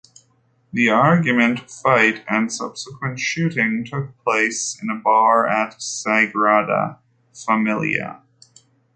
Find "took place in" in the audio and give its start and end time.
3.85-4.89